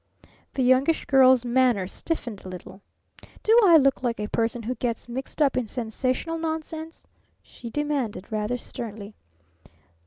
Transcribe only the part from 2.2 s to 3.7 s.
a little. "Do